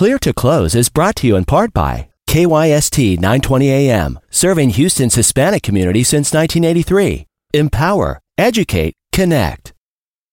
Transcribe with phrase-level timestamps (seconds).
[0.00, 5.14] Clear to Close is brought to you in part by KYST 920 AM, serving Houston's
[5.14, 7.26] Hispanic community since 1983.
[7.52, 9.74] Empower, educate, connect.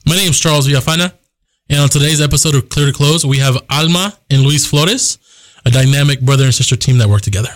[0.05, 1.15] My name is Charles Villafana,
[1.69, 5.17] and on today's episode of Clear to Close, we have Alma and Luis Flores,
[5.65, 7.49] a dynamic brother and sister team that work together.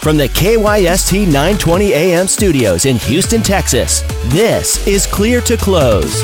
[0.00, 6.22] From the KYST 920 AM studios in Houston, Texas, this is Clear to Close.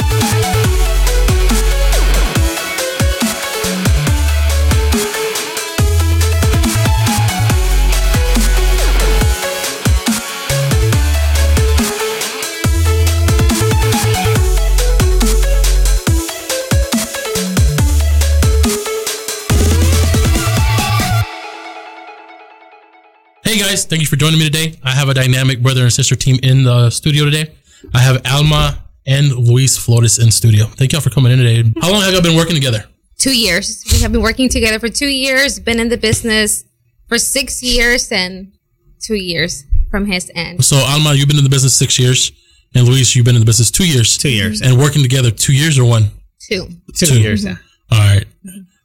[23.52, 24.79] Hey guys, thank you for joining me today.
[24.83, 27.52] I have a dynamic brother and sister team in the studio today.
[27.93, 30.65] I have Alma and Luis Flores in studio.
[30.65, 31.70] Thank y'all for coming in today.
[31.83, 32.87] How long have y'all been working together?
[33.19, 33.84] two years.
[33.93, 36.65] We have been working together for two years, been in the business
[37.09, 38.54] for six years and
[39.02, 40.65] two years from his end.
[40.65, 42.32] So Alma, you've been in the business six years,
[42.74, 44.16] and Luis, you've been in the business two years.
[44.16, 44.63] Two years.
[44.63, 46.04] And working together two years or one?
[46.41, 46.69] Two.
[46.96, 47.21] Two, Two.
[47.21, 47.45] years.
[47.45, 47.57] Yeah.
[47.91, 48.24] All right.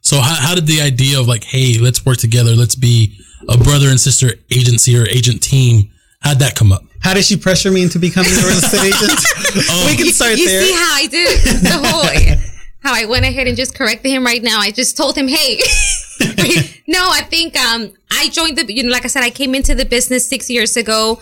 [0.02, 3.18] So how, how did the idea of like, hey, let's work together, let's be
[3.48, 6.82] a brother and sister agency or agent team, how'd that come up?
[7.00, 9.18] How did she pressure me into becoming a real estate agent?
[9.70, 9.86] oh.
[9.90, 10.62] we can start you there.
[10.62, 12.48] see how I did the whole
[12.80, 14.60] how I went ahead and just corrected him right now.
[14.60, 15.58] I just told him, hey.
[16.86, 19.74] no, I think um I joined the you know, like I said, I came into
[19.74, 21.20] the business six years ago.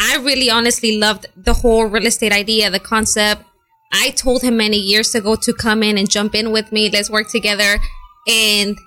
[0.00, 3.44] I really honestly loved the whole real estate idea, the concept.
[3.92, 6.88] I told him many years ago to come in and jump in with me.
[6.88, 7.78] Let's work together.
[8.26, 8.78] And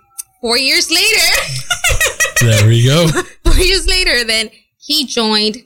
[0.42, 1.28] four years later,
[2.41, 3.08] There we go.
[3.44, 5.58] four years later, then he joined.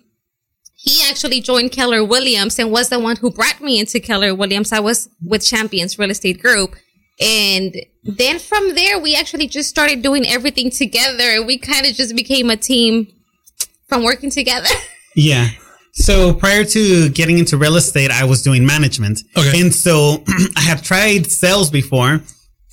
[0.75, 4.71] He actually joined Keller Williams and was the one who brought me into Keller Williams.
[4.71, 6.75] I was with Champions Real Estate Group.
[7.19, 11.95] And then from there, we actually just started doing everything together and we kind of
[11.95, 13.07] just became a team
[13.87, 14.69] from working together.
[15.15, 15.49] Yeah.
[15.93, 19.19] So prior to getting into real estate, I was doing management.
[19.35, 19.59] Okay.
[19.59, 20.23] And so
[20.55, 22.21] I had tried sales before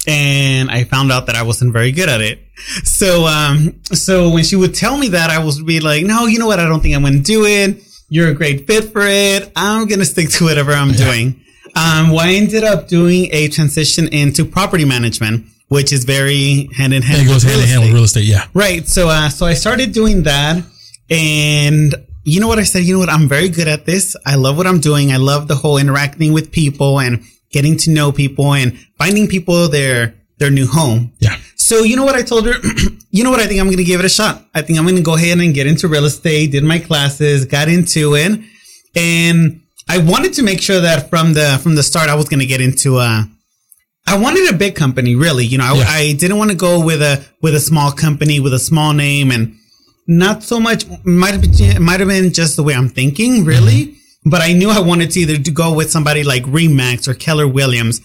[0.07, 2.41] and I found out that I wasn't very good at it.
[2.85, 6.39] So, um, so when she would tell me that, I was be like, no, you
[6.39, 6.59] know what?
[6.59, 7.83] I don't think I'm going to do it.
[8.09, 9.53] You're a great fit for it.
[9.57, 11.41] I'm going to stick to whatever I'm doing.
[11.75, 16.95] Um, well, I ended up doing a transition into property management, which is very hand
[16.95, 17.27] in hand.
[17.27, 18.25] It goes hand in hand with real estate.
[18.25, 18.47] Yeah.
[18.55, 18.87] Right.
[18.89, 20.65] So, uh, so I started doing that
[21.11, 22.83] and you know what I said?
[22.83, 23.09] You know what?
[23.09, 24.17] I'm very good at this.
[24.27, 25.13] I love what I'm doing.
[25.13, 27.23] I love the whole interacting with people and
[27.57, 28.69] getting to know people and
[28.99, 31.13] finding people their, their new home.
[31.21, 31.37] Yeah.
[31.57, 32.55] So you know what I told her?
[33.11, 33.41] you know what?
[33.41, 34.45] I think I'm going to give it a shot.
[34.55, 37.47] I think I'm going to go ahead and get into real estate, did my classes,
[37.47, 38.39] got into it.
[38.95, 42.41] And I wanted to make sure that from the, from the start, I was going
[42.41, 43.23] to get into, uh,
[44.07, 45.47] I wanted a big company, really.
[45.47, 45.85] You know, I, Yeah.
[45.89, 49.31] I didn't want to go with a, with a small company with a small name
[49.31, 49.55] and
[50.07, 53.96] not so much, might have been, might have been just the way I'm thinking, really.
[54.29, 57.47] But I knew I wanted to either to go with somebody like Remax or Keller
[57.47, 58.01] Williams.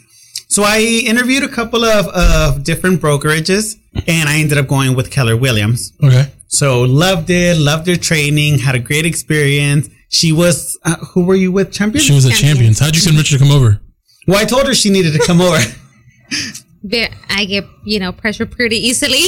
[0.48, 3.78] So I interviewed a couple of, of different brokerages
[4.08, 5.94] and I ended up going with Keller Williams.
[6.04, 6.32] Okay.
[6.48, 9.90] So loved it, loved their training, had a great experience.
[10.10, 11.72] She was, uh, who were you with?
[11.72, 12.06] Champions?
[12.06, 12.80] She was a Champions.
[12.80, 12.94] champion.
[12.94, 13.82] How'd you convince her to come over?
[14.28, 15.58] well, I told her she needed to come over.
[16.84, 19.20] Ve- I get, you know, pressure pretty easily.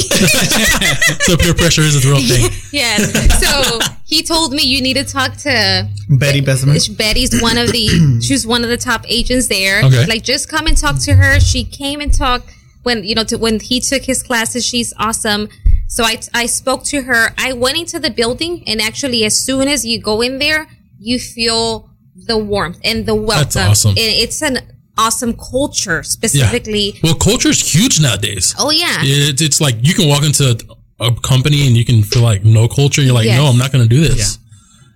[1.24, 2.52] So peer pressure is a real thing.
[2.72, 3.40] yes.
[3.40, 6.76] So he told me you need to talk to Betty Bessemer.
[6.98, 9.84] Betty's one of the she's one of the top agents there.
[9.84, 10.06] Okay.
[10.06, 11.40] Like just come and talk to her.
[11.40, 12.52] She came and talked
[12.84, 14.66] when you know to, when he took his classes.
[14.66, 15.48] She's awesome.
[15.88, 17.30] So I I spoke to her.
[17.38, 20.68] I went into the building and actually as soon as you go in there,
[21.00, 23.44] you feel the warmth and the welcome.
[23.44, 23.92] That's awesome.
[23.92, 24.60] And it's an
[24.98, 26.40] awesome culture specifically.
[26.40, 26.48] Yeah.
[26.92, 27.00] specifically.
[27.04, 28.54] Well, culture is huge nowadays.
[28.60, 28.98] Oh yeah.
[29.02, 30.58] It's, it's like you can walk into
[31.00, 33.02] a company and you can feel like no culture.
[33.02, 33.38] You're like, Yes.
[33.40, 34.38] no, I'm not going to do this.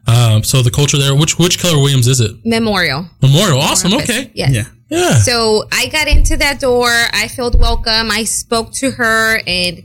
[0.07, 2.31] Um, so the culture there, which which Keller Williams is it?
[2.45, 3.09] Memorial.
[3.21, 3.59] Memorial.
[3.59, 3.93] Awesome.
[3.93, 4.31] Okay.
[4.33, 4.51] Yes.
[4.53, 4.63] Yeah.
[4.89, 5.15] Yeah.
[5.15, 6.87] So I got into that door.
[7.11, 8.09] I felt welcome.
[8.09, 9.83] I spoke to her and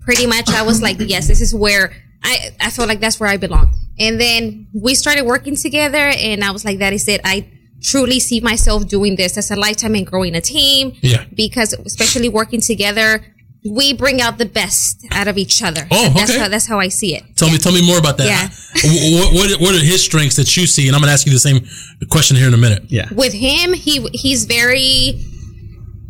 [0.00, 1.92] pretty much I was like, yes, this is where
[2.24, 3.72] I, I felt like that's where I belong.
[4.00, 7.20] And then we started working together and I was like, that is it.
[7.22, 7.46] I
[7.82, 10.92] truly see myself doing this as a lifetime and growing a team.
[11.00, 11.24] Yeah.
[11.34, 13.24] Because especially working together,
[13.64, 15.86] we bring out the best out of each other.
[15.90, 16.40] Oh, That's okay.
[16.40, 17.24] how, that's how I see it.
[17.36, 18.26] Tell me, tell me more about that.
[18.26, 18.48] Yeah.
[18.82, 20.86] What, what, what are his strengths that you see?
[20.86, 21.60] And I'm going to ask you the same
[22.08, 22.84] question here in a minute.
[22.88, 23.06] Yeah.
[23.12, 25.20] with him he he's very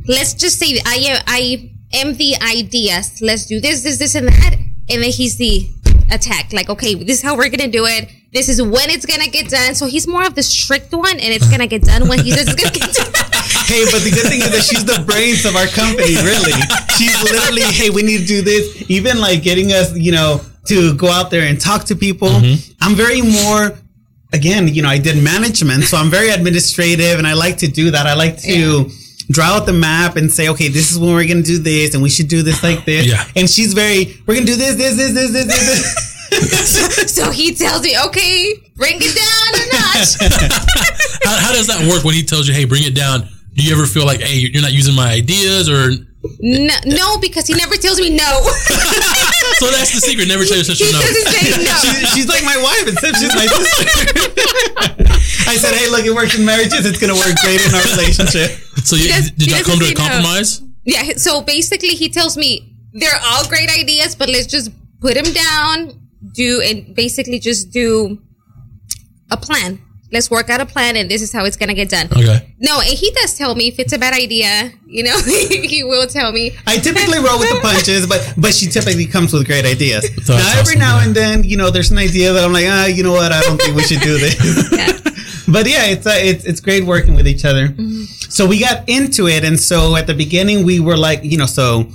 [0.07, 4.29] let's just say I am I am the ideas let's do this this this and
[4.29, 4.55] that
[4.89, 5.69] and then he's the
[6.13, 9.29] attack like okay this is how we're gonna do it this is when it's gonna
[9.29, 12.19] get done so he's more of the strict one and it's gonna get done when
[12.21, 13.13] he says it's gonna get done
[13.71, 16.59] Hey, but the good thing is that she's the brains of our company, really.
[16.99, 18.91] She's literally, hey, we need to do this.
[18.91, 22.29] Even like getting us, you know, to go out there and talk to people.
[22.29, 22.73] Mm-hmm.
[22.81, 23.79] I'm very more,
[24.33, 27.93] again, you know, I did management, so I'm very administrative and I like to do
[27.93, 28.07] that.
[28.07, 28.91] I like to
[29.31, 31.95] draw out the map and say, okay, this is when we're going to do this
[31.95, 33.07] and we should do this like this.
[33.07, 33.25] Yeah.
[33.37, 36.07] And she's very, we're going to do this, this, this, this, this, this.
[37.11, 40.15] So he tells me, okay, bring it down a notch.
[41.25, 43.29] How, how does that work when he tells you, "Hey, bring it down"?
[43.55, 45.91] Do you ever feel like, "Hey, you're not using my ideas," or
[46.41, 48.31] no, no, because he never tells me no.
[49.61, 50.29] so that's the secret?
[50.29, 51.01] Never tell your sister he no.
[51.01, 51.77] doesn't say no.
[51.81, 53.85] She- she's like my wife, except she's my sister.
[55.49, 56.87] I said, hey, look, it works in marriages.
[56.87, 58.51] It's going to work great in our relationship.
[58.85, 60.05] So you, does- did he y'all come to a doesn't no.
[60.09, 60.63] compromise?
[60.85, 65.33] Yeah, so basically he tells me they're all great ideas, but let's just put them
[65.33, 66.01] down,
[66.33, 68.19] do and basically just do
[69.31, 69.81] a plan.
[70.13, 72.09] Let's work out a plan and this is how it's gonna get done.
[72.11, 72.55] Okay.
[72.59, 76.09] No, and he does tell me if it's a bad idea, you know, he will
[76.09, 76.53] tell me.
[76.67, 80.09] I typically roll with the punches, but but she typically comes with great ideas.
[80.25, 81.05] So now, that's every awesome, now yeah.
[81.05, 83.33] and then, you know, there's an idea that I'm like, ah, you know what?
[83.33, 84.37] I don't think we should do this.
[84.81, 84.93] Yeah.
[85.49, 87.69] but yeah, it's uh, it's it's great working with each other.
[87.69, 88.05] Mm-hmm.
[88.29, 91.47] So we got into it, and so at the beginning we were like, you know,
[91.47, 91.87] so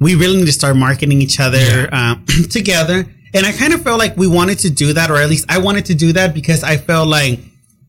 [0.00, 2.16] we really need to start marketing each other uh,
[2.50, 3.06] together.
[3.34, 5.58] And I kind of felt like we wanted to do that, or at least I
[5.58, 7.40] wanted to do that because I felt like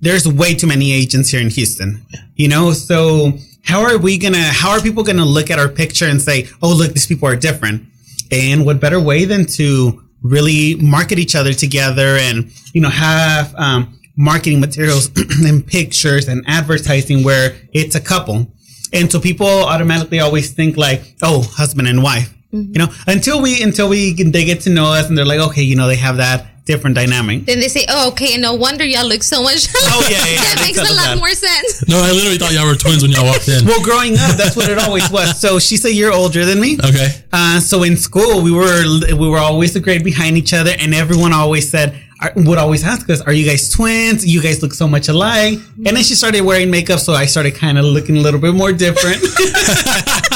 [0.02, 2.04] there's way too many agents here in Houston.
[2.36, 3.34] You know, so
[3.64, 4.42] how are we gonna?
[4.42, 7.36] How are people gonna look at our picture and say, "Oh, look, these people are
[7.36, 7.84] different"?
[8.32, 13.54] And what better way than to really market each other together and you know have
[13.56, 15.12] um, marketing materials
[15.46, 18.52] and pictures and advertising where it's a couple,
[18.92, 23.62] and so people automatically always think like, "Oh, husband and wife." You know, until we
[23.62, 26.18] until we they get to know us and they're like, okay, you know, they have
[26.18, 27.46] that different dynamic.
[27.46, 30.42] Then they say, "Oh, okay, and no wonder y'all look so much." Oh, yeah, yeah,
[30.50, 31.18] that makes a lot that.
[31.18, 31.88] more sense.
[31.88, 33.66] No, I literally thought y'all were twins when y'all walked in.
[33.66, 35.40] Well, growing up, that's what it always was.
[35.40, 36.78] So she's a year older than me.
[36.84, 37.10] Okay.
[37.32, 38.84] Uh, so in school, we were
[39.16, 42.84] we were always the grade behind each other, and everyone always said are- would always
[42.84, 44.26] ask us, "Are you guys twins?
[44.26, 47.56] You guys look so much alike." And then she started wearing makeup, so I started
[47.56, 49.18] kind of looking a little bit more different.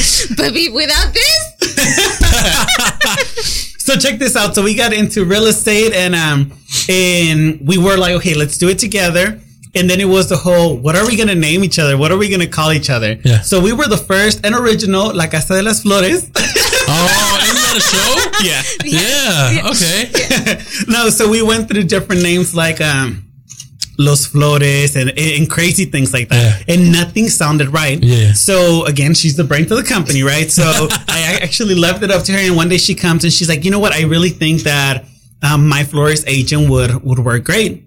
[0.36, 1.60] But be, without this,
[3.78, 4.54] so check this out.
[4.54, 6.52] So we got into real estate, and um,
[6.88, 9.40] and we were like, "Okay, let's do it together."
[9.74, 11.96] And then it was the whole, what are we going to name each other?
[11.96, 13.20] What are we going to call each other?
[13.24, 13.40] Yeah.
[13.40, 16.28] So we were the first and original, La Casa de las Flores.
[16.92, 18.30] Oh, isn't that a show?
[18.42, 18.62] yeah.
[18.82, 19.70] Yeah.
[19.70, 20.10] Okay.
[20.88, 23.22] no, so we went through different names like um
[24.00, 26.64] Los Flores and, and crazy things like that.
[26.68, 28.02] And nothing sounded right.
[28.02, 28.32] Yeah.
[28.32, 30.50] So again, she's the brain to the company, right?
[30.50, 30.62] So
[31.08, 33.64] I actually left it up to her and one day she comes and she's like,
[33.64, 33.92] you know what?
[33.92, 35.04] I really think that
[35.42, 37.84] um, my florist agent would would work great.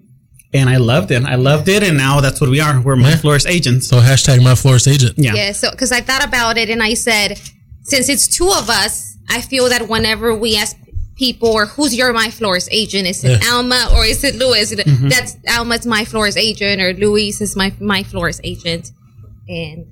[0.52, 1.24] And I loved it.
[1.24, 1.82] I loved it.
[1.82, 2.80] And now that's what we are.
[2.80, 3.16] We're my Yeah.
[3.16, 3.88] Flores agents.
[3.88, 5.14] So hashtag my florist agent.
[5.18, 5.34] Yeah.
[5.34, 7.40] Yeah, so because I thought about it and I said,
[7.82, 10.76] since it's two of us, I feel that whenever we ask
[11.16, 13.52] people or who's your my Flores agent, is it Yeah.
[13.52, 14.74] Alma or is it Luis?
[14.74, 15.08] Mm-hmm.
[15.08, 18.90] That's Alma's my Flores agent or Luis is my my Flores agent,
[19.48, 19.86] and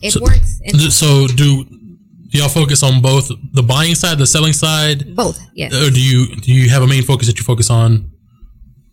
[0.00, 0.60] it So- works.
[0.64, 5.38] And So do do y'all focus on both the buying side, the selling side, both,
[5.54, 5.72] yes.
[5.74, 8.08] or do you do you have a main focus that you focus on?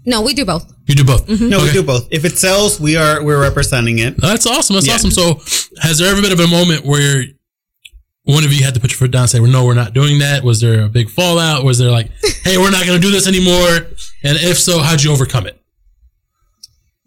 [0.06, 0.66] no, we do both.
[0.88, 1.28] You do both.
[1.28, 1.50] Mm-hmm.
[1.50, 2.08] No, we do both.
[2.10, 4.18] If it sells, we are we're representing it.
[4.18, 4.74] That's awesome.
[4.76, 4.96] That's Yeah.
[4.96, 5.12] awesome.
[5.12, 5.40] So,
[5.82, 7.26] has there ever been a moment where
[8.24, 9.94] one of you had to put your foot down and say, well, "No, we're not
[9.94, 10.44] doing that"?
[10.44, 11.64] Was there a big fallout?
[11.64, 12.12] Was there like,
[12.44, 13.88] "Hey, we're not going to do this anymore"?
[14.24, 15.60] And if so, how'd you overcome it?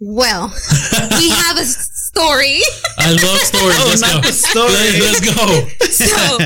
[0.00, 0.48] Well,
[1.18, 2.60] we have a story.
[2.98, 3.76] I love stories.
[3.78, 4.30] Oh, Let's not go.
[4.30, 4.72] story.
[4.72, 6.06] Let's, let's go.
[6.06, 6.38] so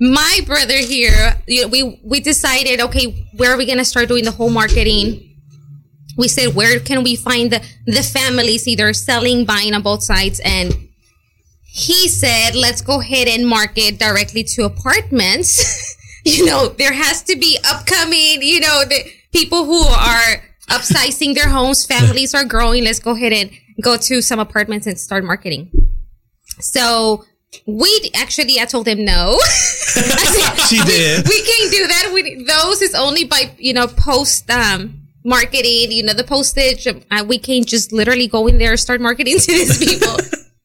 [0.00, 4.06] my brother here you know, we we decided okay where are we going to start
[4.06, 5.36] doing the whole marketing
[6.16, 10.40] we said where can we find the the families either selling buying on both sides
[10.44, 10.87] and
[11.78, 15.52] he said let's go ahead and market directly to apartments
[16.24, 19.00] you know there has to be upcoming you know the
[19.32, 23.50] people who are upsizing their homes families are growing let's go ahead and
[23.82, 25.70] go to some apartments and start marketing
[26.60, 27.24] so
[27.66, 29.38] we actually, I told him no.
[29.44, 30.04] Said,
[30.68, 31.28] She "We- did.
[31.28, 32.10] We, can't do that.
[32.12, 35.92] We, those is only by you know post um, marketing.
[35.92, 36.86] You know the postage.
[36.86, 40.16] Uh, we can't just literally go in there and start marketing to these people.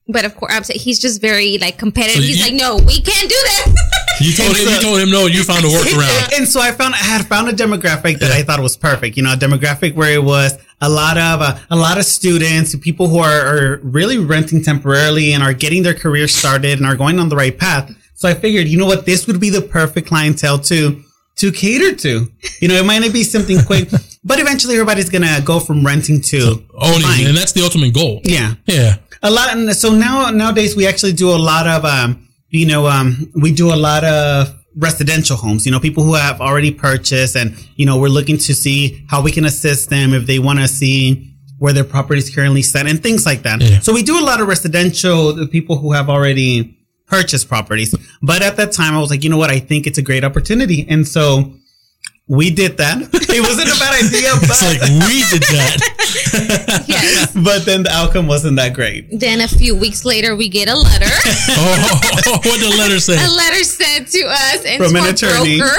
[0.07, 2.22] But of course, I'm saying he's just very like competitive.
[2.22, 3.75] So he's you- like, no, we can't do that.
[4.22, 4.67] You told him.
[4.69, 5.25] You told him no.
[5.25, 6.38] You found a workaround.
[6.38, 9.17] and so I found I had found a demographic that I thought was perfect.
[9.17, 12.75] You know, a demographic where it was a lot of uh, a lot of students,
[12.77, 16.95] people who are, are really renting temporarily and are getting their career started and are
[16.95, 17.91] going on the right path.
[18.13, 21.03] So I figured, you know what, this would be the perfect clientele to
[21.38, 22.31] to cater to.
[22.62, 23.89] You know, it might not be something quick,
[24.24, 27.27] but eventually everybody's gonna go from renting to owning, buying.
[27.27, 28.22] and that's the ultimate goal.
[28.24, 28.96] yeah, Yeah.
[29.22, 29.56] a lot.
[29.56, 33.51] And so now nowadays we actually do a lot of um, you know, um, we
[33.51, 35.65] do a lot of residential homes.
[35.65, 39.22] You know, people who have already purchased, and you know, we're looking to see how
[39.22, 42.86] we can assist them if they want to see where their property is currently set
[42.88, 43.62] and things like that.
[43.62, 43.80] Yeah.
[43.80, 46.77] So we do a lot of residential the people who have already
[47.08, 47.96] purchased properties.
[48.22, 49.50] But at that time, I was like, you know what?
[49.50, 51.53] I think it's a great opportunity, and so.
[52.27, 52.98] We did that.
[53.01, 56.84] It wasn't a bad idea, It's like but, we did that.
[56.88, 57.32] Yes.
[57.36, 59.08] but then the outcome wasn't that great.
[59.20, 61.06] then a few weeks later, we get a letter.
[61.50, 63.13] oh, what did the letter say?
[63.24, 65.60] a letter sent to us and From to an our attorney.
[65.60, 65.75] broker.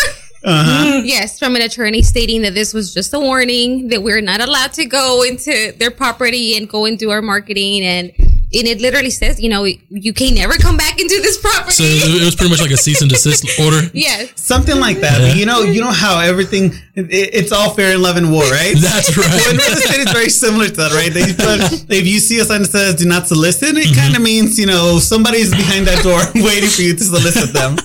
[0.47, 1.01] Uh-huh.
[1.05, 4.75] Yes, from an attorney stating that this was just a warning that we're not allowed
[4.75, 8.13] to go into their property and go and do our marketing and
[8.55, 11.73] and it literally says, you know, you can never come back into this property.
[11.73, 13.81] So it was pretty much like a cease and desist order.
[13.93, 14.33] yes.
[14.37, 15.21] something like that.
[15.21, 18.45] But you know, you know how everything it, it's all fair in love and war,
[18.45, 18.75] right?
[18.79, 19.67] That's Well, in right.
[19.67, 21.13] real estate, it's very similar to that, right?
[21.13, 24.17] They put, if you see a sign that says "Do not solicit," it kind of
[24.17, 24.23] mm-hmm.
[24.23, 27.77] means you know somebody's behind that door waiting for you to solicit them.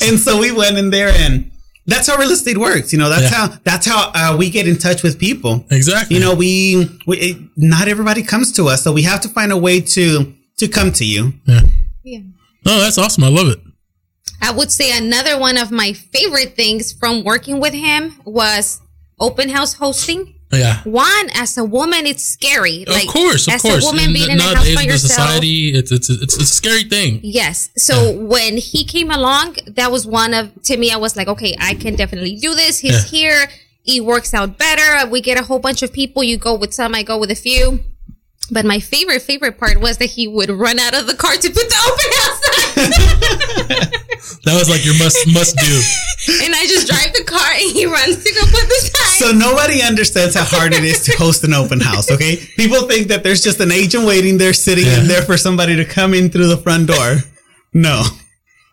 [0.00, 1.50] And so we went in there, and
[1.86, 2.92] that's how real estate works.
[2.92, 3.48] You know, that's Yeah.
[3.48, 5.64] how that's how uh, we get in touch with people.
[5.70, 6.16] Exactly.
[6.16, 9.52] You know, we, we it, not everybody comes to us, so we have to find
[9.52, 11.34] a way to to come to you.
[11.46, 11.60] Yeah.
[12.04, 12.20] Yeah.
[12.64, 13.24] No, that's awesome.
[13.24, 13.60] I love it.
[14.42, 18.80] I would say another one of my favorite things from working with him was
[19.18, 20.34] open house hosting.
[20.52, 20.80] Yeah.
[20.84, 22.84] One, as a woman, it's scary.
[22.86, 23.82] of course, of as course.
[23.82, 25.12] a woman In being the- in a house by yourself.
[25.12, 27.20] society, it's, it's it's it's a scary thing.
[27.22, 27.68] Yes.
[27.76, 30.90] So when he came along, that was one of to me.
[30.92, 32.78] I was like, okay, I can definitely do this.
[32.78, 33.18] He's Yeah.
[33.18, 33.48] here.
[33.84, 35.08] It works out better.
[35.10, 36.22] We get a whole bunch of people.
[36.24, 37.80] You go with some, I go with a few.
[38.50, 41.48] But my favorite favorite part was that he would run out of the car to
[41.50, 42.40] put the open house
[43.82, 43.92] sign.
[44.44, 45.74] That was like your must must do.
[46.44, 49.18] and I just drive the car and he runs to go put the sign.
[49.18, 52.10] So nobody understands how hard it is to host an open house.
[52.10, 55.76] Okay, people think that there's just an agent waiting there, sitting in there for somebody
[55.76, 57.18] to come in through the front door.
[57.72, 58.04] No,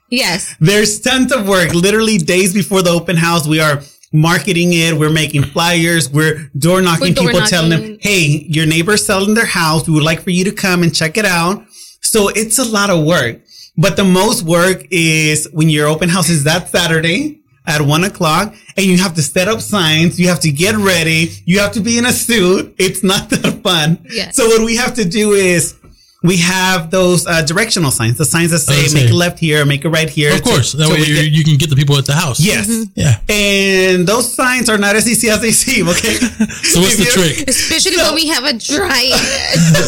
[0.09, 0.55] yes.
[0.59, 1.73] there's tons of work.
[1.73, 3.81] Literally days before the open house, we are
[4.13, 4.93] marketing it.
[4.93, 6.09] We're making flyers.
[6.09, 7.09] We're door knocking.
[7.09, 9.87] We're door People telling them, "Hey, your neighbor's selling their house.
[9.87, 11.65] We would like for you to come and check it out."
[12.01, 13.41] So it's a lot of work.
[13.77, 18.53] But the most work is when your open house is that Saturday at one o'clock
[18.77, 20.19] and you have to set up signs.
[20.19, 21.31] You have to get ready.
[21.45, 22.75] You have to be in a suit.
[22.77, 24.05] It's not that fun.
[24.11, 24.35] Yes.
[24.35, 25.75] So what we have to do is
[26.21, 29.83] we have those uh, directional signs, the signs that say make a left here, make
[29.83, 30.33] a right here.
[30.33, 32.05] Of course, So- that so way we you, get- you can get the people at
[32.05, 32.39] the house.
[32.39, 32.69] Yes.
[32.95, 33.19] Yeah.
[33.27, 36.15] And those signs are not as easy as they seem, okay?
[36.63, 37.47] So what's the trick?
[37.49, 39.11] Especially when we have a dry.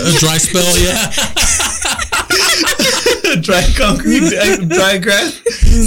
[0.09, 0.75] A dry spell.
[0.77, 1.11] Yeah.
[3.41, 5.41] dry concrete, dry, dry grass.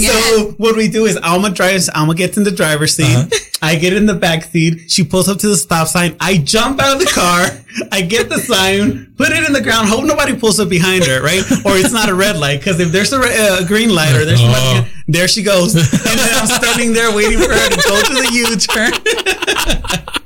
[0.07, 3.15] So what we do is Alma drives, Alma gets in the driver's seat.
[3.15, 3.27] Uh-huh.
[3.61, 4.89] I get in the back seat.
[4.89, 6.15] She pulls up to the stop sign.
[6.21, 7.47] I jump out of the car.
[7.91, 11.21] I get the sign, put it in the ground, hope nobody pulls up behind her,
[11.21, 11.43] right?
[11.65, 12.61] Or it's not a red light.
[12.63, 14.87] Cause if there's a, re- uh, green light or there's somebody, Oh.
[15.07, 15.75] there she goes.
[15.75, 15.83] And
[16.19, 20.19] then I'm standing there waiting for her to go to the U-turn.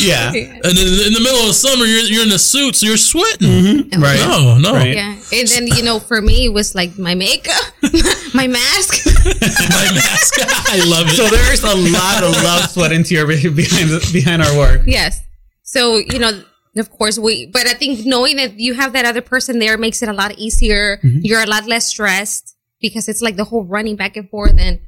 [0.00, 0.32] Yeah.
[0.66, 3.48] And then in the middle of summer, you're you're in a suit, so you're sweating.
[3.48, 4.02] Mm-hmm.
[4.02, 4.18] Right.
[4.18, 4.72] No, no.
[4.72, 4.94] Right.
[4.94, 5.16] yeah.
[5.32, 7.72] And then, you know, for me, it was like my makeup,
[8.34, 9.06] my mask.
[9.26, 10.38] My mask.
[10.70, 11.16] I love it.
[11.16, 14.82] So there's a lot of love, sweat, and tear behind behind our work.
[14.86, 15.20] Yes.
[15.62, 16.42] So, you know,
[16.76, 20.02] of course we, but I think knowing that you have that other person there makes
[20.02, 20.98] it a lot easier.
[20.98, 21.20] Mm-hmm.
[21.22, 24.54] You're a lot less stressed because it's like the whole running back and forth.
[24.58, 24.80] And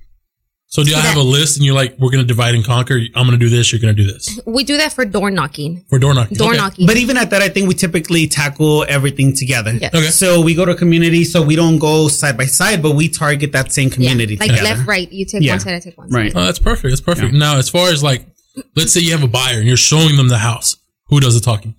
[0.71, 2.97] So do y'all have a list and you're like, we're going to divide and conquer?
[3.15, 3.73] I'm going to do this.
[3.73, 4.39] You're going to do this.
[4.45, 5.83] we do that for door knocking.
[5.89, 6.37] For door knocking.
[6.37, 6.57] Door Okay.
[6.59, 6.87] knocking.
[6.87, 9.73] But even at that, I think we typically tackle everything together.
[9.73, 9.95] Yes.
[9.95, 10.09] Okay.
[10.09, 13.09] So we go to a community, so we don't go side by side, but we
[13.09, 14.35] target that same community.
[14.35, 14.37] yeah.
[14.37, 14.77] community Like together.
[14.77, 15.11] left, right.
[15.11, 15.53] You take Yeah.
[15.55, 16.17] one side, I take one side.
[16.19, 16.33] Right.
[16.37, 16.91] Oh, that's perfect.
[16.91, 17.33] That's perfect.
[17.33, 18.27] Now, as far as like,
[18.77, 20.77] let's say you have a buyer and you're showing them the house.
[21.07, 21.77] Who does the talking?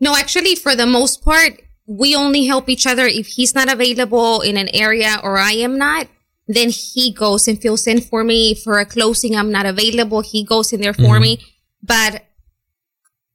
[0.00, 4.40] No, actually, for the most part, we only help each other if he's not available
[4.40, 6.08] in an area or I am not.
[6.48, 9.34] Then he goes and fills in for me for a closing.
[9.36, 10.20] I'm not available.
[10.20, 11.38] He goes in there for me.
[11.82, 12.24] But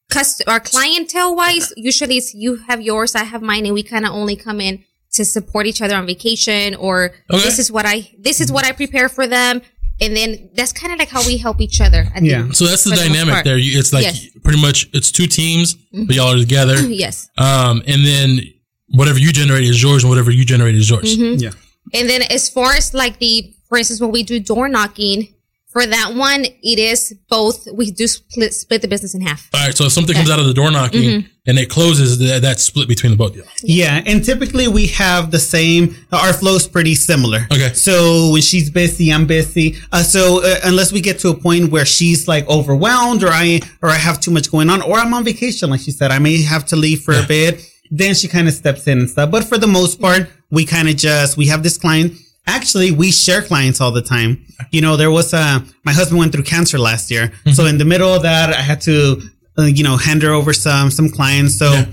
[0.09, 4.05] cust- our clientele wise, usually it's you have yours, I have mine, and we kind
[4.05, 7.43] of only come in to support each other on vacation or Okay.
[7.43, 9.61] this is what I this is what I prepare for them.
[9.99, 12.07] And then that's kind of like how we help each other.
[12.15, 12.31] I think.
[12.31, 12.49] Yeah.
[12.51, 13.57] So that's the For the dynamic there.
[13.57, 14.25] You, it's like Yes.
[14.43, 15.75] pretty much it's two teams,
[16.07, 16.77] but y'all are together.
[16.87, 17.29] Yes.
[17.37, 18.39] Um, and then
[18.95, 21.15] whatever you generate is yours, and whatever you generate is yours.
[21.17, 21.43] Mm-hmm.
[21.43, 21.51] Yeah.
[21.93, 25.27] And then as far as like the, for instance, when we do door knocking,
[25.71, 27.65] For that one, it is both.
[27.73, 29.47] We do split, split the business in half.
[29.53, 29.73] All right.
[29.73, 31.27] So if something comes out of the door knocking Mm-hmm.
[31.47, 33.43] and it closes, that, that's split between the both of you.
[33.63, 35.95] Yeah, and typically we have the same.
[36.11, 37.47] Our flow's pretty similar.
[37.53, 37.71] Okay.
[37.73, 39.77] So when she's busy, I'm busy.
[39.93, 43.61] Uh, so uh, unless we get to a point where she's like overwhelmed, or I
[43.81, 46.19] or I have too much going on, or I'm on vacation, like she said, I
[46.19, 47.53] may have to leave for a bit.
[47.89, 49.31] Then she kind of steps in and stuff.
[49.31, 52.13] But for the most part, we kind of just we have this client.
[52.47, 54.43] Actually, we share clients all the time.
[54.71, 57.85] You know, there was a, my husband went through cancer last year, so in the
[57.85, 59.21] middle of that, I had to,
[59.59, 61.57] uh, you know, hand her over some some clients.
[61.57, 61.85] So Yeah.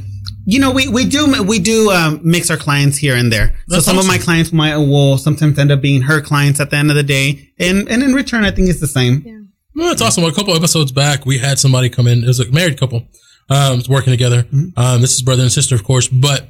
[0.46, 3.54] you know, we, we do we do um, mix our clients here and there.
[3.68, 4.24] That's so some of my awesome.
[4.24, 7.50] clients might will sometimes end up being her clients at the end of the day,
[7.58, 9.50] and and in return, I think it's the same.
[9.74, 10.24] Well, it's awesome.
[10.24, 12.24] A couple episodes back, we had somebody come in.
[12.24, 13.06] It was a married couple,
[13.48, 14.42] um, working together.
[14.44, 14.78] Mm-hmm.
[14.78, 16.08] Um, this is brother and sister, of course.
[16.08, 16.48] But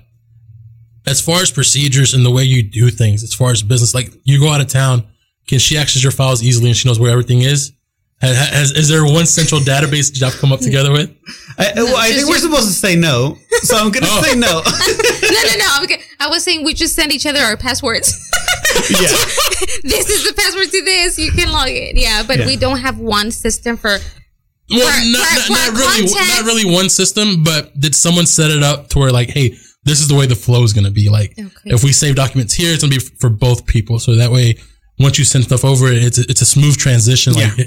[1.09, 4.11] as far as procedures and the way you do things, as far as business, like
[4.25, 5.07] you go out of town,
[5.49, 7.73] can she access your files easily and she knows where everything is?
[8.21, 11.09] Has, has, is there one central database that y'all come up together with?
[11.57, 14.23] I, well, I think we're supposed to say no, so I'm gonna Oh.
[14.23, 14.61] say no.
[15.31, 15.67] no, no, no.
[15.71, 16.03] I'm okay.
[16.21, 18.13] I was saying we just send each other our passwords.
[18.91, 19.07] yeah,
[19.85, 21.19] this is the password to this.
[21.19, 21.97] You can log it.
[21.97, 22.47] Yeah, but Yeah.
[22.47, 23.99] we don't have one system for.
[24.71, 28.27] Well, For- not, for- not, for not really, not really one system, but did someone
[28.27, 29.57] set it up to where like, hey,
[29.89, 31.09] this is the way the flow is going to be?
[31.09, 31.71] Like, Okay.
[31.75, 33.99] if we save documents here, it's going to be for both people.
[33.99, 34.57] So that way,
[34.99, 37.33] once you send stuff over, it's a, it's a smooth transition.
[37.35, 37.65] Like, Yeah.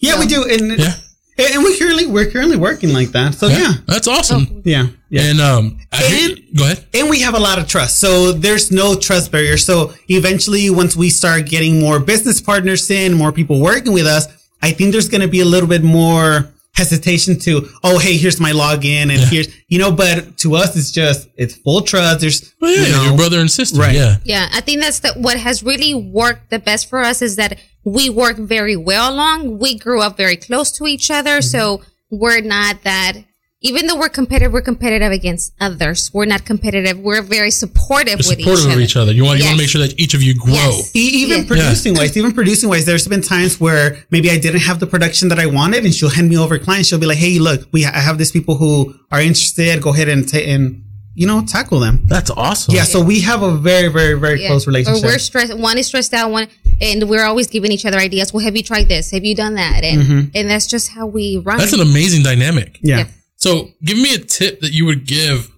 [0.00, 0.94] yeah, we do, and yeah,
[1.38, 3.34] and we currently we're currently working like that.
[3.34, 4.62] So yeah, that's awesome.
[4.64, 5.22] yeah, yeah.
[5.22, 6.84] And um, I hear- And- go ahead.
[6.94, 8.00] and we have a lot of trust.
[8.00, 9.56] So there's no trust barrier.
[9.56, 14.26] So eventually, once we start getting more business partners in, more people working with us,
[14.60, 18.40] I think there's going to be a little bit more hesitation to, oh, hey, here's
[18.40, 22.20] my login and here's, you know, but to us, it's just, it's full trust.
[22.20, 23.78] There's, Well, yeah, you know, your brother and sister.
[23.78, 23.94] Right.
[23.94, 24.16] Yeah.
[24.24, 27.58] Yeah, I think that's the, what has really worked the best for us is that
[27.84, 29.58] we work very well along.
[29.58, 31.42] We grew up very close to each other, mm-hmm.
[31.42, 33.18] so we're not that.
[33.64, 36.10] Even though we're competitive, we're competitive against others.
[36.12, 36.98] We're not competitive.
[36.98, 38.80] We're very supportive You're with supportive each of other.
[38.80, 39.12] each other.
[39.12, 40.52] You want you want to make sure that each of you grow.
[40.54, 40.90] Yes.
[40.94, 41.46] Even Yeah.
[41.46, 45.28] producing wise, even producing wise, there's been times where maybe I didn't have the production
[45.28, 46.88] that I wanted, and she'll hand me over clients.
[46.88, 49.80] She'll be like, "Hey, look, we I have these people who are interested.
[49.80, 50.82] Go ahead and ta- and
[51.14, 52.74] you know tackle them." That's awesome.
[52.74, 54.48] Yeah, so we have a very, very, very Yeah.
[54.48, 55.04] close relationship.
[55.04, 55.54] Or we're stressed.
[55.56, 56.32] One is stressed out.
[56.32, 56.48] One,
[56.80, 58.32] and we're always giving each other ideas.
[58.32, 59.12] Well, have you tried this?
[59.12, 59.84] Have you done that?
[59.84, 60.20] And mm-hmm.
[60.34, 61.58] and that's just how we run.
[61.58, 62.78] That's an amazing dynamic.
[62.82, 63.04] yeah.
[63.42, 65.50] So, give me a tip that you would give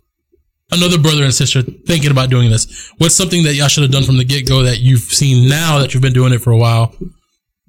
[0.72, 2.90] another brother and sister thinking about doing this.
[2.96, 5.80] What's something that y'all should have done from the get go that you've seen now
[5.80, 6.94] that you've been doing it for a while?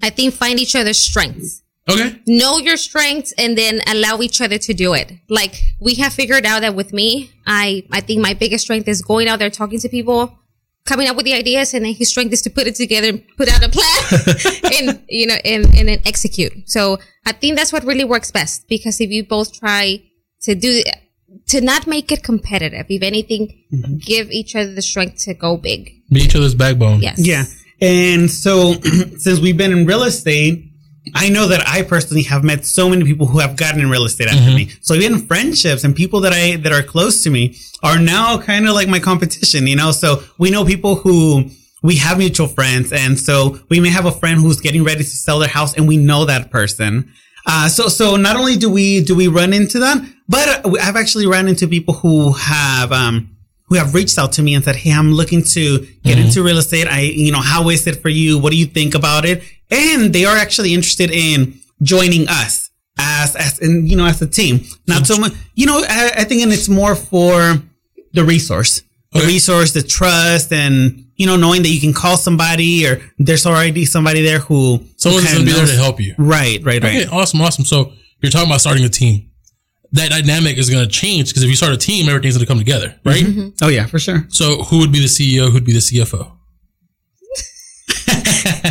[0.01, 1.63] I think find each other's strengths.
[1.89, 2.17] Okay.
[2.27, 5.11] know your strengths and then allow each other to do it.
[5.27, 9.01] Like we have figured out that with me, I I think my biggest strength is
[9.01, 10.39] going out there talking to people,
[10.85, 13.23] coming up with the ideas, and then his strength is to put it together and
[13.37, 16.53] put out a plan and you know and and then execute.
[16.69, 20.01] So I think that's what really works best because if you both try
[20.43, 20.83] to do
[21.47, 23.97] to not make it competitive, if anything, mm-hmm.
[23.97, 25.91] give each other the strength to go big.
[26.11, 27.01] Be each other's backbone.
[27.01, 27.19] Yes.
[27.19, 27.45] Yeah.
[27.81, 28.73] And so
[29.17, 30.71] since we've been in real estate,
[31.13, 34.05] I know that I personally have met so many people who have gotten in real
[34.05, 34.71] estate after me.
[34.81, 38.67] So even friendships and people that I that are close to me are now kind
[38.67, 39.91] of like my competition, you know?
[39.91, 41.49] So we know people who
[41.83, 45.09] we have mutual friends and so we may have a friend who's getting ready to
[45.09, 47.11] sell their house and we know that person.
[47.45, 51.27] Uh, so, so not only do we, do we run into that, but I've actually
[51.27, 53.34] run into people who have, um,
[53.67, 56.45] who have reached out to me and said, Hey, I'm looking to get into mm-hmm.
[56.45, 56.87] real estate.
[56.87, 58.37] I, you know, how is it for you?
[58.39, 59.43] What do you think about it?
[59.71, 64.27] And they are actually interested in joining us as, as, and, you know, as a
[64.27, 64.61] team.
[64.87, 67.61] Not so much, you know, I, I think, and it's more for
[68.13, 69.27] the resource, the Okay.
[69.27, 73.85] resource, the trust and, you know, knowing that you can call somebody or there's already
[73.85, 76.13] somebody there who, who Someone's going to be there to help you.
[76.17, 77.03] Right, right, right.
[77.03, 77.65] Okay, awesome, awesome.
[77.65, 79.29] So, you're talking about starting a team.
[79.93, 82.51] That dynamic is going to change because if you start a team, everything's going to
[82.51, 83.23] come together, right?
[83.61, 84.25] Oh yeah, for sure.
[84.29, 85.51] So, who would be the CEO?
[85.51, 86.31] Who'd be the CFO?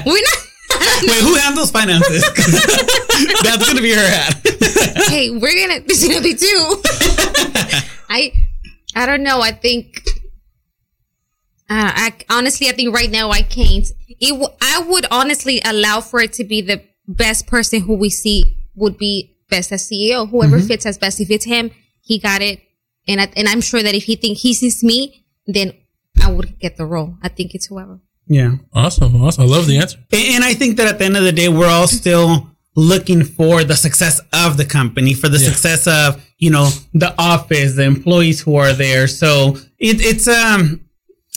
[0.07, 0.38] We're not.
[1.03, 2.22] Wait, who handles finances?
[3.42, 4.40] That's gonna be her hat.
[5.09, 5.81] hey, we're gonna.
[5.87, 6.83] This is gonna be two.
[8.09, 8.33] I,
[8.96, 9.40] I don't know.
[9.40, 10.00] I think.
[11.70, 13.87] Uh, I honestly, I think right now I can't.
[14.09, 14.31] It.
[14.31, 18.57] W- I would honestly allow for it to be the best person who we see
[18.74, 20.28] would be best as CEO.
[20.28, 21.20] Whoever fits as best.
[21.20, 22.60] If it's him, he got it.
[23.06, 25.72] And I, and I'm sure that if he think he sees me, then
[26.22, 27.16] I would get the role.
[27.22, 28.00] I think it's whoever.
[28.26, 28.52] Yeah.
[28.72, 29.44] Awesome, awesome.
[29.44, 29.98] I love the answer.
[30.12, 33.22] And, and I think that at the end of the day, we're all still looking
[33.22, 35.48] for the success of the company, for the Yeah.
[35.50, 39.06] success of, you know, the office, the employees who are there.
[39.06, 40.80] So it, it's, um,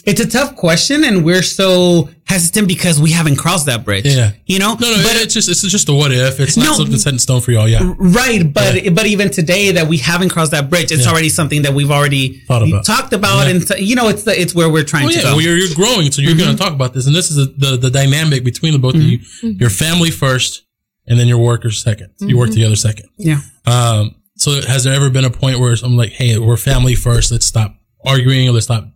[0.08, 4.06] it's a tough question, and we're so hesitant because we haven't crossed that bridge.
[4.06, 4.32] Yeah.
[4.46, 4.76] you know.
[4.80, 6.40] No, no, but it's just it's just a what if.
[6.40, 6.74] It's not No.
[6.74, 7.68] something set in stone for y'all.
[7.68, 7.94] Yeah.
[7.98, 11.12] Right, but but even today that we haven't crossed that bridge, it's Yeah.
[11.12, 12.86] already something that we've already Thought about.
[12.86, 13.52] talked about, Yeah.
[13.52, 15.32] and so- you know, it's the, it's where we're trying Oh to yeah, go.
[15.34, 16.64] well, you're, you're growing, so you're going to mm-hmm.
[16.64, 19.20] talk about this, and this is the, the the dynamic between the both of you.
[19.20, 19.60] Mm-hmm.
[19.60, 20.64] Your family first,
[21.06, 22.56] and then your workers 2nd You work mm-hmm.
[22.56, 23.10] together second.
[23.18, 23.42] yeah.
[23.66, 27.32] Um, so has there ever been a point where I'm like, hey, we're family first.
[27.32, 27.74] Let's stop
[28.06, 28.88] arguing let's stop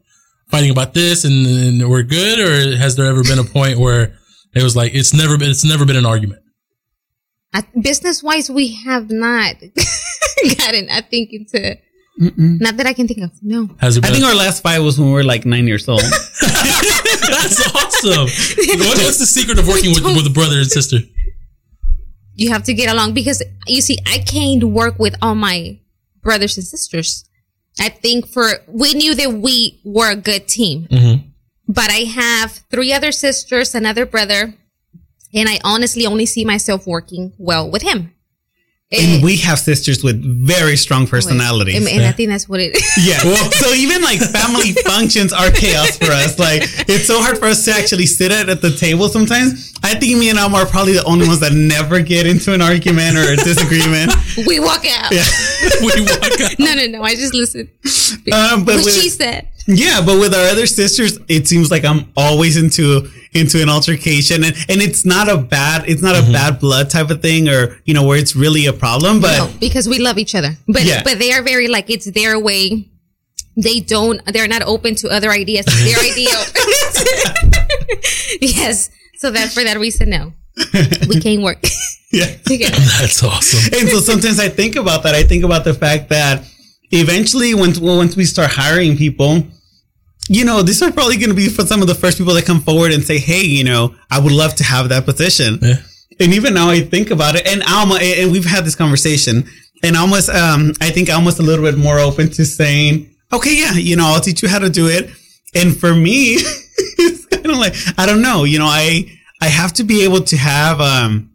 [0.51, 2.39] fighting about this and, and we're good?
[2.39, 4.13] Or has there ever been a point where
[4.53, 6.41] it was like, it's never been, it's never been an argument?
[7.81, 9.55] Business wise, we have not
[10.57, 11.77] gotten, I think, into,
[12.17, 13.31] not that I can think of.
[13.41, 13.69] No.
[13.79, 14.21] Has there I been?
[14.21, 16.01] think our last fight was when we were like nine years old.
[16.41, 18.27] that's awesome.
[18.79, 20.97] What- what's the secret of working with, with a brother and sister?
[22.35, 25.79] You have to get along because you see, I can't work with all my
[26.23, 27.25] brothers and sisters.
[27.81, 30.87] I think for, we knew that we were a good team.
[30.89, 31.27] Mm-hmm.
[31.67, 34.53] But I have three other sisters, another brother,
[35.33, 38.13] and I honestly only see myself working well with him.
[38.91, 41.75] And we have sisters with very strong personalities.
[41.77, 43.07] And, and I think that's what it is.
[43.07, 43.19] Yeah.
[43.51, 46.37] so even like family functions are chaos for us.
[46.37, 49.73] Like it's so hard for us to actually sit at, at the table sometimes.
[49.83, 52.61] I think me and Alma are probably the only ones that never get into an
[52.61, 54.13] argument or a disagreement.
[54.47, 55.11] we walk out.
[55.81, 56.59] we walk out.
[56.59, 57.03] No, no, no.
[57.03, 57.69] I just listen.
[58.33, 59.47] Um, but what with- she said.
[59.67, 64.43] Yeah, but with our other sisters, it seems like I'm always into into an altercation,
[64.43, 66.33] and and it's not a bad it's not a mm-hmm.
[66.33, 69.21] bad blood type of thing, or you know where it's really a problem.
[69.21, 70.57] But No, because we love each other.
[70.67, 71.03] But Yeah.
[71.03, 72.89] but they are very like it's their way.
[73.55, 74.25] They don't.
[74.25, 75.65] They're not open to other ideas.
[75.65, 76.29] Their idea.
[78.41, 78.89] yes.
[79.17, 80.33] So that for that reason, no,
[81.07, 81.63] we can't work
[82.11, 82.77] yeah, together.
[82.99, 83.79] That's awesome.
[83.79, 85.15] and so sometimes I think about that.
[85.15, 86.43] I think about the fact that
[86.91, 89.43] eventually, once well, once we start hiring people,
[90.29, 92.45] you know, these are probably going to be for some of the first people that
[92.45, 95.75] come forward and say, "Hey, you know, I would love to have that position." Yeah.
[96.19, 99.49] And even now, I think about it, and Alma, and we've had this conversation,
[99.83, 103.73] and almost, um, I think almost a little bit more open to saying, "Okay, yeah,
[103.73, 105.09] you know, I'll teach you how to do it."
[105.55, 106.33] And for me,
[106.97, 110.21] it's kind of like I don't know, you know, I I have to be able
[110.21, 111.31] to have, um,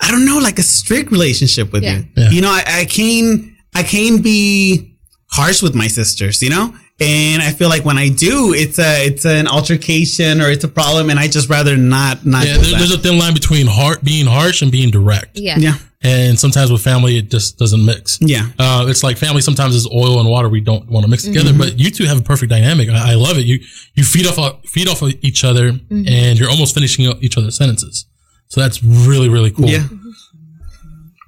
[0.00, 1.96] I don't know, like a strict relationship with Yeah.
[1.98, 2.04] you.
[2.16, 2.30] Yeah.
[2.30, 4.96] You know, I, I can't, I can't be
[5.30, 6.74] harsh with my sisters, you know?
[6.98, 10.68] And I feel like when I do, it's a, it's an altercation or it's a
[10.68, 11.10] problem.
[11.10, 12.78] And I just rather not, not Yeah, do there, that.
[12.78, 15.38] there's a thin line between heart, being harsh and being direct.
[15.38, 15.56] Yeah.
[15.58, 15.74] yeah.
[16.02, 18.18] And sometimes with family, it just doesn't mix.
[18.22, 18.48] Yeah.
[18.58, 21.50] Uh, it's like family sometimes is oil and water we don't want to mix together,
[21.50, 21.58] mm-hmm.
[21.58, 22.88] but you two have a perfect dynamic.
[22.88, 23.44] I, I love it.
[23.44, 23.58] You
[23.94, 26.04] you feed off uh, feed off of each other, mm-hmm.
[26.06, 28.06] and you're almost finishing each other's sentences.
[28.48, 29.66] So that's really really cool.
[29.68, 29.80] Yeah.
[29.80, 30.10] Mm-hmm.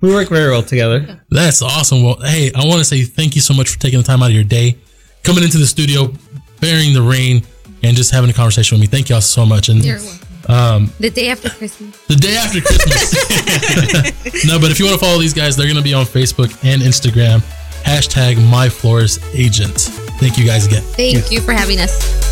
[0.00, 1.20] We work very well together.
[1.30, 2.02] That's awesome.
[2.04, 4.26] Well, hey, I want to say thank you so much for taking the time out
[4.30, 4.78] of your day,
[5.24, 6.12] coming into the studio,
[6.60, 7.42] bearing the rain,
[7.82, 8.86] and just having a conversation with me.
[8.86, 9.68] Thank y'all so much.
[9.68, 10.50] And You're welcome.
[10.54, 11.96] um, The day after Christmas.
[12.06, 14.44] the day after Christmas.
[14.46, 16.50] no, but if you want to follow these guys, they're going to be on Facebook
[16.64, 17.40] and Instagram.
[17.82, 19.78] Hashtag my florist agent.
[20.20, 20.82] Thank you guys again.
[20.82, 22.27] Thank you for having us.